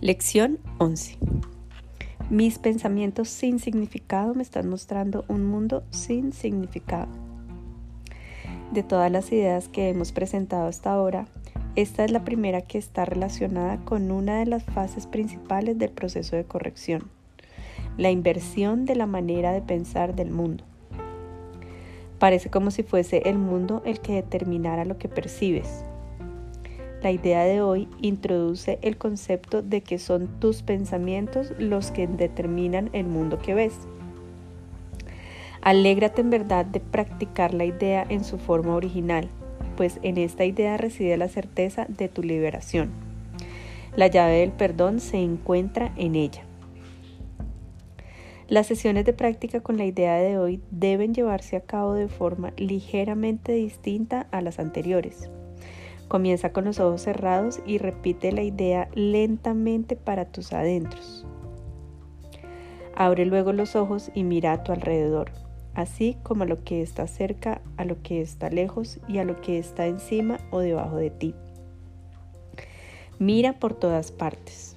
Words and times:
Lección 0.00 0.60
11. 0.78 1.18
Mis 2.30 2.60
pensamientos 2.60 3.28
sin 3.28 3.58
significado 3.58 4.32
me 4.32 4.44
están 4.44 4.68
mostrando 4.68 5.24
un 5.26 5.44
mundo 5.44 5.82
sin 5.90 6.32
significado. 6.32 7.08
De 8.70 8.84
todas 8.84 9.10
las 9.10 9.32
ideas 9.32 9.66
que 9.66 9.88
hemos 9.88 10.12
presentado 10.12 10.68
hasta 10.68 10.92
ahora, 10.92 11.26
esta 11.74 12.04
es 12.04 12.12
la 12.12 12.22
primera 12.22 12.60
que 12.60 12.78
está 12.78 13.06
relacionada 13.06 13.78
con 13.78 14.12
una 14.12 14.38
de 14.38 14.46
las 14.46 14.62
fases 14.62 15.08
principales 15.08 15.76
del 15.78 15.90
proceso 15.90 16.36
de 16.36 16.44
corrección, 16.44 17.10
la 17.96 18.12
inversión 18.12 18.84
de 18.84 18.94
la 18.94 19.06
manera 19.06 19.50
de 19.50 19.62
pensar 19.62 20.14
del 20.14 20.30
mundo. 20.30 20.62
Parece 22.20 22.50
como 22.50 22.70
si 22.70 22.84
fuese 22.84 23.28
el 23.28 23.38
mundo 23.38 23.82
el 23.84 23.98
que 23.98 24.12
determinara 24.12 24.84
lo 24.84 24.96
que 24.96 25.08
percibes, 25.08 25.82
la 27.02 27.12
idea 27.12 27.44
de 27.44 27.60
hoy 27.60 27.88
introduce 28.00 28.78
el 28.82 28.96
concepto 28.96 29.62
de 29.62 29.82
que 29.82 29.98
son 29.98 30.28
tus 30.40 30.62
pensamientos 30.62 31.52
los 31.58 31.90
que 31.90 32.06
determinan 32.06 32.90
el 32.92 33.06
mundo 33.06 33.38
que 33.38 33.54
ves. 33.54 33.74
Alégrate 35.60 36.20
en 36.20 36.30
verdad 36.30 36.66
de 36.66 36.80
practicar 36.80 37.54
la 37.54 37.64
idea 37.64 38.04
en 38.08 38.24
su 38.24 38.38
forma 38.38 38.74
original, 38.74 39.28
pues 39.76 39.98
en 40.02 40.18
esta 40.18 40.44
idea 40.44 40.76
reside 40.76 41.16
la 41.16 41.28
certeza 41.28 41.86
de 41.88 42.08
tu 42.08 42.22
liberación. 42.22 42.90
La 43.96 44.06
llave 44.06 44.40
del 44.40 44.52
perdón 44.52 45.00
se 45.00 45.18
encuentra 45.18 45.92
en 45.96 46.14
ella. 46.14 46.42
Las 48.48 48.66
sesiones 48.66 49.04
de 49.04 49.12
práctica 49.12 49.60
con 49.60 49.76
la 49.76 49.84
idea 49.84 50.16
de 50.16 50.38
hoy 50.38 50.62
deben 50.70 51.12
llevarse 51.12 51.56
a 51.56 51.60
cabo 51.60 51.94
de 51.94 52.08
forma 52.08 52.52
ligeramente 52.56 53.52
distinta 53.52 54.26
a 54.30 54.40
las 54.40 54.58
anteriores. 54.58 55.28
Comienza 56.08 56.52
con 56.52 56.64
los 56.64 56.80
ojos 56.80 57.02
cerrados 57.02 57.60
y 57.66 57.76
repite 57.78 58.32
la 58.32 58.42
idea 58.42 58.88
lentamente 58.94 59.94
para 59.94 60.24
tus 60.24 60.54
adentros. 60.54 61.26
Abre 62.96 63.26
luego 63.26 63.52
los 63.52 63.76
ojos 63.76 64.10
y 64.14 64.24
mira 64.24 64.52
a 64.52 64.62
tu 64.64 64.72
alrededor, 64.72 65.30
así 65.74 66.16
como 66.22 66.42
a 66.44 66.46
lo 66.46 66.64
que 66.64 66.82
está 66.82 67.06
cerca, 67.06 67.60
a 67.76 67.84
lo 67.84 68.02
que 68.02 68.22
está 68.22 68.48
lejos 68.48 68.98
y 69.06 69.18
a 69.18 69.24
lo 69.24 69.40
que 69.40 69.58
está 69.58 69.86
encima 69.86 70.38
o 70.50 70.60
debajo 70.60 70.96
de 70.96 71.10
ti. 71.10 71.34
Mira 73.18 73.58
por 73.58 73.74
todas 73.74 74.10
partes. 74.10 74.76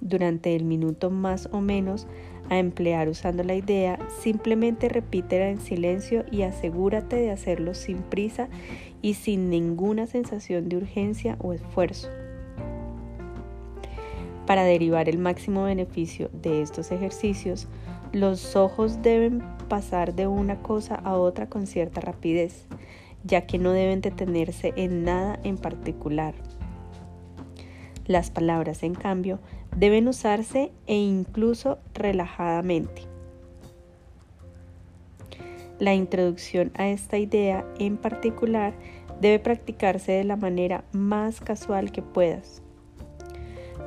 Durante 0.00 0.56
el 0.56 0.64
minuto 0.64 1.08
más 1.10 1.48
o 1.52 1.60
menos 1.60 2.06
a 2.50 2.58
emplear 2.58 3.08
usando 3.08 3.42
la 3.42 3.54
idea, 3.54 3.98
simplemente 4.20 4.88
repítela 4.88 5.48
en 5.48 5.60
silencio 5.60 6.24
y 6.30 6.42
asegúrate 6.42 7.16
de 7.16 7.30
hacerlo 7.30 7.74
sin 7.74 7.98
prisa 8.02 8.48
y 9.02 9.14
sin 9.14 9.50
ninguna 9.50 10.06
sensación 10.06 10.68
de 10.68 10.76
urgencia 10.76 11.36
o 11.40 11.52
esfuerzo. 11.52 12.08
Para 14.46 14.64
derivar 14.64 15.08
el 15.08 15.18
máximo 15.18 15.64
beneficio 15.64 16.30
de 16.32 16.60
estos 16.60 16.92
ejercicios, 16.92 17.66
los 18.12 18.56
ojos 18.56 19.00
deben 19.02 19.42
pasar 19.68 20.14
de 20.14 20.26
una 20.26 20.60
cosa 20.60 20.94
a 20.96 21.16
otra 21.16 21.48
con 21.48 21.66
cierta 21.66 22.00
rapidez, 22.00 22.66
ya 23.24 23.46
que 23.46 23.58
no 23.58 23.72
deben 23.72 24.02
detenerse 24.02 24.74
en 24.76 25.04
nada 25.04 25.40
en 25.44 25.56
particular. 25.56 26.34
Las 28.06 28.30
palabras, 28.30 28.82
en 28.82 28.94
cambio, 28.94 29.38
deben 29.76 30.08
usarse 30.08 30.72
e 30.86 30.96
incluso 30.96 31.78
relajadamente. 31.94 33.02
La 35.78 35.94
introducción 35.94 36.70
a 36.76 36.88
esta 36.88 37.18
idea 37.18 37.64
en 37.78 37.96
particular 37.96 38.74
debe 39.20 39.38
practicarse 39.38 40.12
de 40.12 40.24
la 40.24 40.36
manera 40.36 40.84
más 40.92 41.40
casual 41.40 41.92
que 41.92 42.02
puedas. 42.02 42.62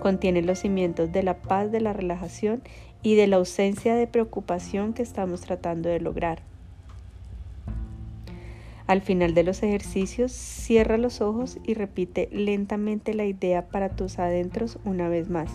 Contiene 0.01 0.41
los 0.41 0.59
cimientos 0.59 1.11
de 1.11 1.23
la 1.23 1.41
paz, 1.41 1.71
de 1.71 1.81
la 1.81 1.93
relajación 1.93 2.61
y 3.03 3.15
de 3.15 3.27
la 3.27 3.37
ausencia 3.37 3.95
de 3.95 4.07
preocupación 4.07 4.93
que 4.93 5.03
estamos 5.03 5.41
tratando 5.41 5.89
de 5.89 5.99
lograr. 5.99 6.41
Al 8.87 9.01
final 9.01 9.33
de 9.33 9.43
los 9.43 9.63
ejercicios, 9.63 10.31
cierra 10.31 10.97
los 10.97 11.19
ojos 11.19 11.59
y 11.65 11.73
repite 11.73 12.29
lentamente 12.31 13.13
la 13.13 13.25
idea 13.25 13.67
para 13.67 13.89
tus 13.89 14.17
adentros 14.17 14.79
una 14.85 15.09
vez 15.09 15.29
más. 15.29 15.51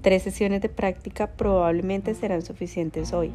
Tres 0.00 0.22
sesiones 0.22 0.62
de 0.62 0.70
práctica 0.70 1.32
probablemente 1.32 2.14
serán 2.14 2.40
suficientes 2.40 3.12
hoy. 3.12 3.30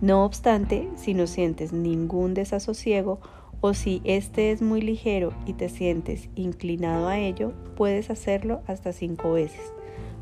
No 0.00 0.24
obstante, 0.24 0.88
si 0.96 1.12
no 1.12 1.26
sientes 1.26 1.72
ningún 1.72 2.32
desasosiego 2.32 3.20
o 3.60 3.74
si 3.74 4.00
este 4.04 4.50
es 4.50 4.62
muy 4.62 4.80
ligero 4.80 5.34
y 5.44 5.52
te 5.54 5.68
sientes 5.68 6.30
inclinado 6.36 7.08
a 7.08 7.18
ello, 7.18 7.52
puedes 7.76 8.08
hacerlo 8.10 8.62
hasta 8.66 8.92
cinco 8.92 9.32
veces. 9.32 9.72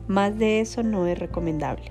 Más 0.08 0.36
de 0.36 0.60
eso 0.60 0.82
no 0.82 1.06
es 1.06 1.18
recomendable. 1.18 1.91